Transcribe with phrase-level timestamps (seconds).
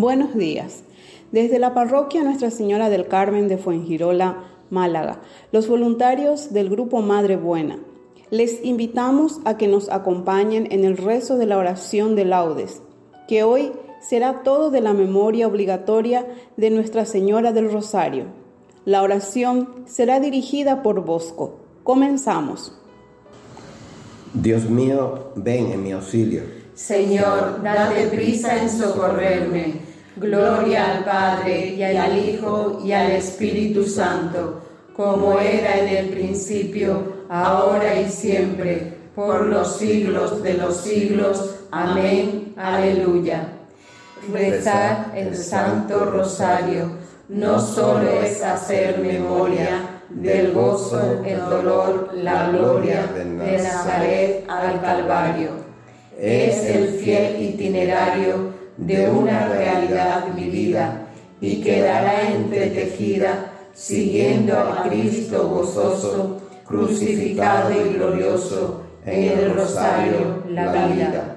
[0.00, 0.84] Buenos días.
[1.32, 7.36] Desde la parroquia Nuestra Señora del Carmen de Fuengirola, Málaga, los voluntarios del Grupo Madre
[7.36, 7.80] Buena,
[8.30, 12.80] les invitamos a que nos acompañen en el rezo de la oración de laudes,
[13.26, 18.26] que hoy será todo de la memoria obligatoria de Nuestra Señora del Rosario.
[18.84, 21.56] La oración será dirigida por Bosco.
[21.82, 22.72] Comenzamos.
[24.32, 26.42] Dios mío, ven en mi auxilio.
[26.76, 29.87] Señor, date prisa en socorrerme.
[30.20, 34.62] Gloria al Padre y al Hijo y al Espíritu Santo,
[34.96, 41.54] como era en el principio, ahora y siempre, por los siglos de los siglos.
[41.70, 42.52] Amén.
[42.56, 43.48] Aleluya.
[44.32, 46.90] Rezar el Santo Rosario
[47.28, 55.50] no solo es hacer memoria del gozo, el dolor, la gloria de Nazaret al Calvario.
[56.18, 61.08] Es el fiel itinerario de una realidad vivida
[61.40, 71.34] y quedará entretejida siguiendo a Cristo gozoso, crucificado y glorioso en el rosario la vida.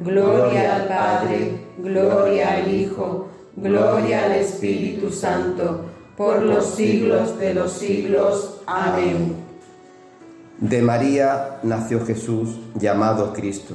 [0.00, 5.86] Gloria al Padre, gloria al Hijo, gloria al Espíritu Santo,
[6.16, 8.60] por los siglos de los siglos.
[8.66, 9.36] Amén.
[10.58, 13.74] De María nació Jesús llamado Cristo.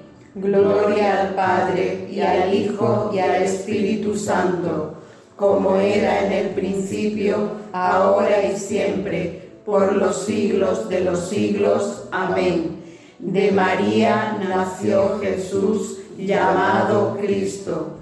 [0.33, 4.93] Gloria al Padre y al Hijo y al Espíritu Santo,
[5.35, 7.35] como era en el principio,
[7.73, 12.07] ahora y siempre, por los siglos de los siglos.
[12.11, 12.77] Amén.
[13.19, 17.97] De María nació Jesús, llamado Cristo.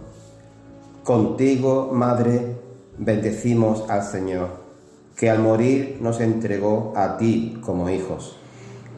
[1.04, 2.56] Contigo, Madre,
[2.98, 4.50] bendecimos al Señor,
[5.16, 8.36] que al morir nos entregó a ti como hijos.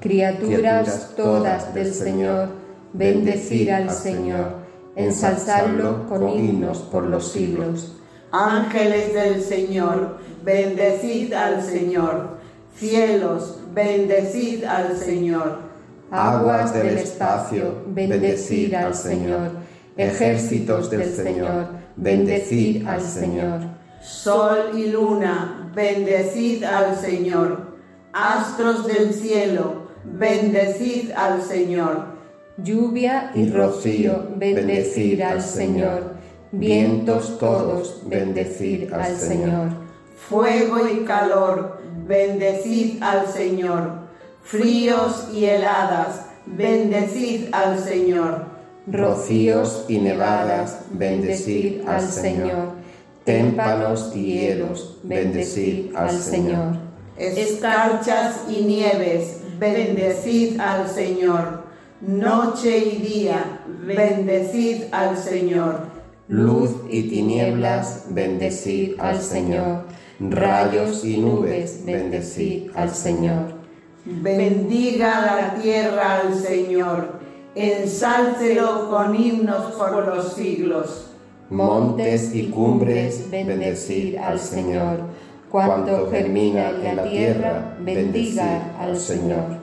[0.02, 2.61] Criaturas todas del Señor,
[2.94, 4.56] bendecir al Señor,
[4.96, 7.98] ensalzarlo con himnos por los siglos.
[8.32, 12.38] Ángeles del Señor, bendecid al Señor.
[12.76, 15.60] Cielos, bendecid al Señor.
[16.12, 19.52] Aguas del espacio, bendecid al Señor.
[19.98, 23.60] Ejércitos del Señor, bendecid al Señor.
[24.02, 27.72] Sol y luna, bendecid al Señor.
[28.14, 32.11] Astros del cielo, bendecid al Señor.
[32.58, 36.16] Lluvia y rocío, bendecid al Señor.
[36.52, 39.70] Vientos todos, bendecid al Señor.
[40.18, 44.02] Fuego y calor, bendecid al Señor.
[44.44, 48.46] Fríos y heladas, bendecid al Señor.
[48.86, 52.74] Rocíos y nevadas, bendecid al Señor.
[53.24, 56.78] Témpanos y hielos, bendecid al Señor.
[57.18, 61.61] Escarchas y nieves, bendecid al Señor.
[62.02, 65.82] Noche y día, bendecid al Señor.
[66.28, 69.84] Luz y tinieblas, bendecid al Señor.
[70.20, 73.54] Rayos y nubes, bendecid al Señor.
[74.04, 77.20] Bendiga la tierra al Señor,
[77.54, 81.12] ensálcelo con himnos por los siglos.
[81.52, 85.02] Montes y cumbres, bendecid al Señor.
[85.52, 89.60] cuanto germina en la tierra, bendiga al Señor.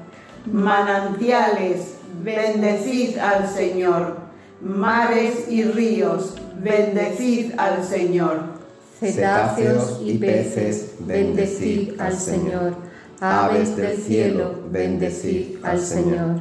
[0.47, 4.17] Manantiales, bendecid al Señor.
[4.61, 8.59] Mares y ríos, bendecid al Señor.
[8.99, 12.75] Cetáceos y peces, bendecid al Señor.
[13.21, 16.41] Aves del cielo, bendecid al Señor.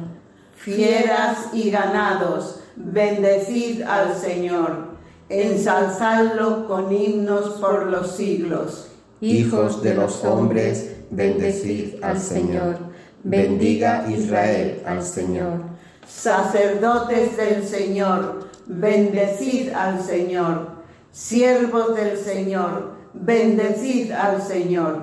[0.56, 4.88] Fieras y ganados, bendecid al Señor.
[5.28, 8.88] Ensalzadlo con himnos por los siglos.
[9.20, 12.87] Hijos de los hombres, bendecid al Señor.
[13.28, 15.60] Bendiga Israel al Señor.
[16.08, 20.68] Sacerdotes del Señor, bendecid al Señor.
[21.12, 25.02] Siervos del Señor, bendecid al Señor.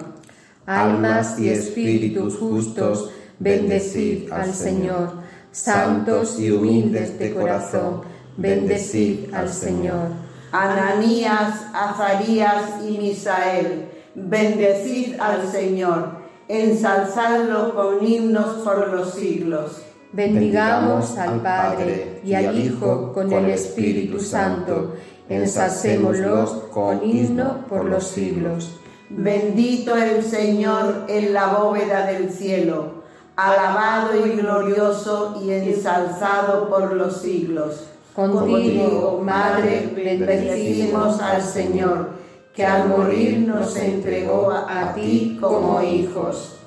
[0.66, 5.22] Almas y espíritus justos, bendecid al Señor.
[5.52, 8.02] Santos y humildes de corazón,
[8.38, 10.10] bendecid al Señor.
[10.52, 13.86] Ananías, Azarías y Misael,
[14.16, 16.25] bendecid al Señor.
[16.48, 19.82] Ensalzadlo con himnos por los siglos.
[20.12, 24.94] Bendigamos al Padre y al Hijo con el Espíritu Santo
[25.30, 28.80] ensalcémoslos con himno por los siglos.
[29.10, 33.04] Bendito el Señor en la bóveda del cielo,
[33.36, 37.88] alabado y glorioso y ensalzado por los siglos.
[38.16, 42.10] Contigo, Madre, bendecimos al Señor,
[42.56, 46.58] que al morir nos entregó a ti como hijos.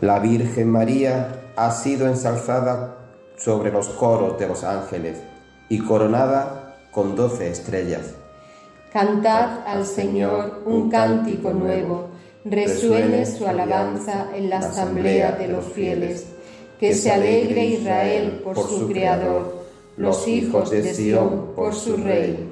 [0.00, 2.96] La Virgen María ha sido ensalzada
[3.36, 5.18] sobre los coros de los ángeles
[5.68, 8.14] y coronada con doce estrellas.
[8.92, 12.08] Cantad al Señor un cántico nuevo,
[12.44, 16.26] resuene su alabanza en la asamblea de los fieles.
[16.78, 19.64] Que se alegre Israel por su Creador,
[19.96, 22.51] los hijos de Sión por su Rey.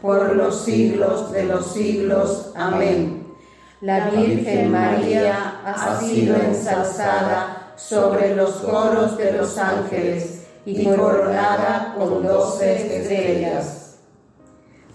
[0.00, 2.52] por los siglos de los siglos.
[2.54, 3.26] Amén.
[3.80, 12.22] La Virgen María ha sido ensalzada sobre los coros de los ángeles y coronada con
[12.22, 13.98] doce estrellas.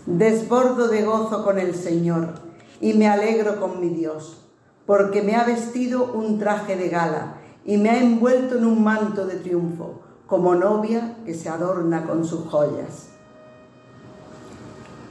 [0.06, 2.34] Desbordo de gozo con el Señor
[2.82, 4.46] y me alegro con mi Dios,
[4.86, 9.26] porque me ha vestido un traje de gala y me ha envuelto en un manto
[9.26, 13.13] de triunfo, como novia que se adorna con sus joyas.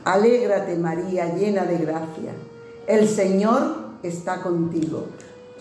[0.04, 2.32] Alégrate María, llena de gracia,
[2.86, 5.06] el Señor está contigo.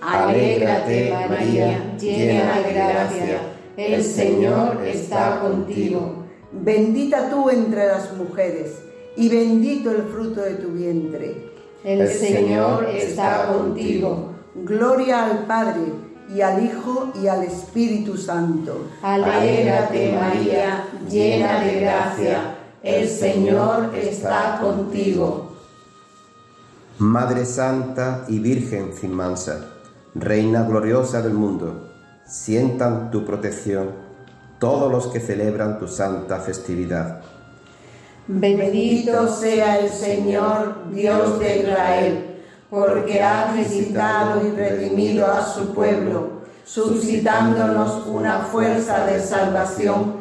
[0.02, 3.42] Alégrate María, llena de gracia
[3.78, 6.26] el Señor está contigo.
[6.52, 8.80] Bendita tú entre las mujeres,
[9.16, 11.52] y bendito el fruto de tu vientre.
[11.84, 14.34] El Señor está contigo.
[14.56, 15.82] Gloria al Padre,
[16.36, 18.88] y al Hijo, y al Espíritu Santo.
[19.02, 25.52] Alégrate María, llena de gracia, el Señor está contigo.
[26.98, 29.66] Madre Santa y Virgen sin mansa,
[30.16, 31.90] Reina gloriosa del mundo,
[32.26, 33.90] sientan tu protección
[34.60, 37.22] todos los que celebran tu santa festividad.
[38.28, 42.26] Bendito sea el Señor, Dios de Israel,
[42.70, 50.21] porque ha visitado y redimido a su pueblo, suscitándonos una fuerza de salvación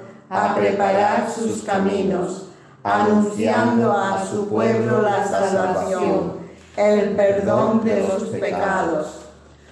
[0.31, 2.45] a preparar sus caminos,
[2.83, 6.37] anunciando a su pueblo la salvación,
[6.77, 9.07] el perdón de los pecados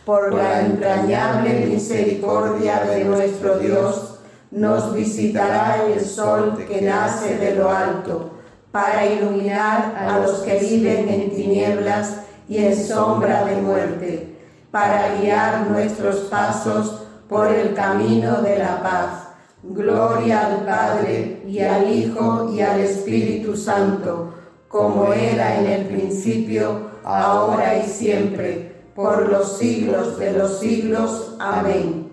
[0.05, 4.19] por la entrañable misericordia de nuestro Dios,
[4.51, 8.31] nos visitará el sol que nace de lo alto,
[8.71, 12.17] para iluminar a los que viven en tinieblas
[12.49, 14.37] y en sombra de muerte,
[14.71, 19.28] para guiar nuestros pasos por el camino de la paz.
[19.61, 24.33] Gloria al Padre y al Hijo y al Espíritu Santo,
[24.69, 31.35] como era en el principio, ahora y siempre por los siglos de los siglos.
[31.39, 32.09] Amén.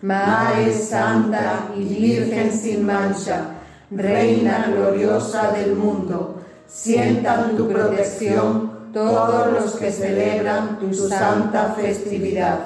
[0.00, 3.42] Madre Santa y Virgen sin mancha,
[3.90, 6.36] Reina gloriosa del mundo,
[6.66, 12.58] sientan tu protección todos los que celebran tu santa festividad.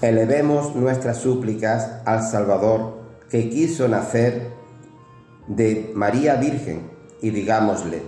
[0.00, 3.01] Elevemos nuestras súplicas al Salvador
[3.32, 4.50] que quiso nacer
[5.46, 6.90] de María Virgen
[7.22, 8.02] y digámosle,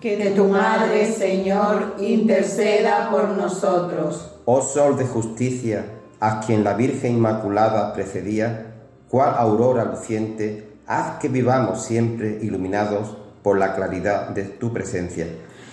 [0.00, 4.36] que tu Madre, Señor, interceda por nosotros.
[4.44, 5.86] Oh Sol de justicia,
[6.20, 8.76] a quien la Virgen Inmaculada precedía,
[9.10, 15.26] cual aurora luciente, haz que vivamos siempre iluminados por la claridad de tu presencia.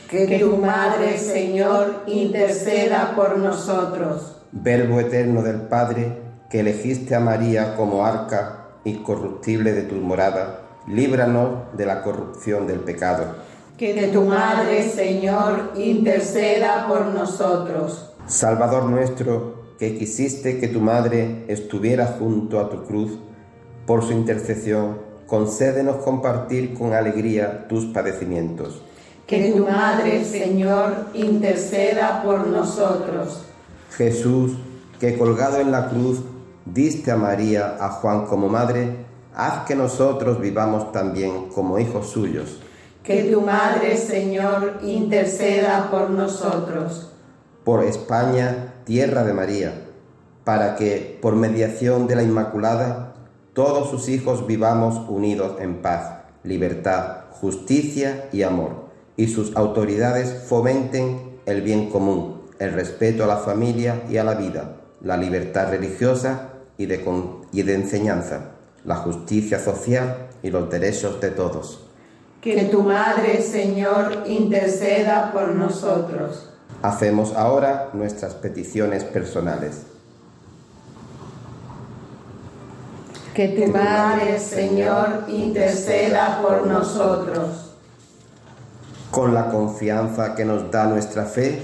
[0.09, 4.41] Que tu Madre, Señor, interceda por nosotros.
[4.51, 6.17] Verbo eterno del Padre,
[6.49, 12.79] que elegiste a María como arca incorruptible de tu morada, líbranos de la corrupción del
[12.79, 18.09] pecado que tu Madre, Señor, interceda por nosotros.
[18.25, 23.19] Salvador nuestro, que quisiste que tu Madre estuviera junto a tu cruz,
[23.85, 28.81] por su intercesión, concédenos compartir con alegría tus padecimientos.
[29.27, 33.43] Que tu Madre, Señor, interceda por nosotros.
[33.95, 34.53] Jesús,
[34.99, 36.21] que colgado en la cruz
[36.73, 42.59] diste a María, a Juan como madre, haz que nosotros vivamos también como hijos suyos
[43.07, 47.13] que tu Madre, Señor, interceda por nosotros.
[47.63, 49.85] Por España, tierra de María,
[50.43, 53.13] para que, por mediación de la Inmaculada,
[53.53, 61.39] todos sus hijos vivamos unidos en paz, libertad, justicia y amor, y sus autoridades fomenten
[61.45, 66.56] el bien común, el respeto a la familia y a la vida, la libertad religiosa
[66.77, 67.03] y de,
[67.51, 68.51] y de enseñanza,
[68.85, 71.87] la justicia social y los derechos de todos
[72.41, 76.49] que tu Madre, Señor, interceda por nosotros.
[76.81, 79.81] Hacemos ahora nuestras peticiones personales.
[83.33, 87.75] Que tu Madre, Señor, interceda por nosotros.
[89.11, 91.61] Con la confianza que nos da nuestra fe,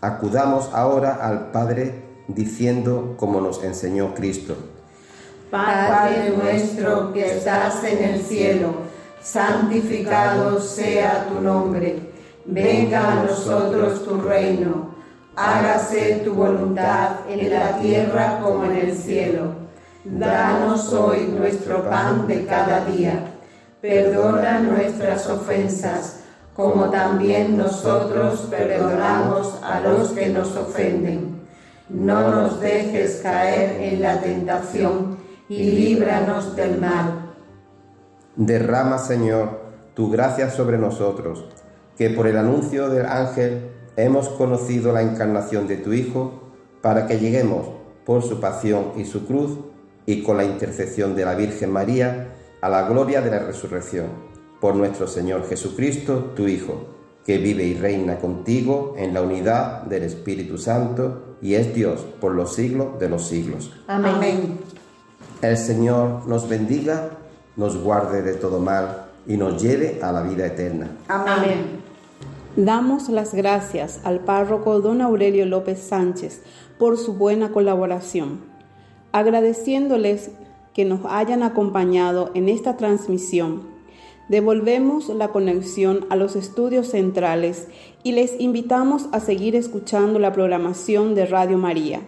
[0.00, 4.56] acudamos ahora al Padre diciendo como nos enseñó Cristo.
[5.50, 8.86] Padre nuestro que estás en el cielo
[9.22, 11.98] santificado sea tu nombre,
[12.44, 14.94] venga a nosotros tu reino,
[15.34, 19.66] hágase tu voluntad en la tierra como en el cielo.
[20.04, 23.32] Danos hoy nuestro pan de cada día,
[23.80, 26.20] perdona nuestras ofensas,
[26.54, 31.35] como también nosotros perdonamos a los que nos ofenden.
[31.88, 37.26] No nos dejes caer en la tentación y líbranos del mal
[38.36, 39.60] Derrama, Señor,
[39.94, 41.46] tu gracia sobre nosotros,
[41.96, 46.52] que por el anuncio del ángel hemos conocido la encarnación de tu Hijo,
[46.82, 47.66] para que lleguemos
[48.04, 49.58] por su pasión y su cruz,
[50.04, 54.08] y con la intercesión de la Virgen María, a la gloria de la resurrección.
[54.60, 56.95] Por nuestro Señor Jesucristo, tu Hijo,
[57.26, 62.34] que vive y reina contigo en la unidad del Espíritu Santo, y es Dios por
[62.34, 63.72] los siglos de los siglos.
[63.88, 64.58] Amén.
[65.42, 67.10] El Señor nos bendiga
[67.56, 70.90] nos guarde de todo mal y nos lleve a la vida eterna.
[71.08, 71.80] Amén.
[72.54, 76.42] Damos las gracias al párroco don Aurelio López Sánchez
[76.78, 78.40] por su buena colaboración,
[79.12, 80.30] agradeciéndoles
[80.74, 83.75] que nos hayan acompañado en esta transmisión.
[84.28, 87.68] Devolvemos la conexión a los estudios centrales
[88.02, 92.00] y les invitamos a seguir escuchando la programación de Radio María.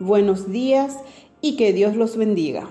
[0.00, 0.98] Buenos días
[1.40, 2.68] y que Dios los bendiga.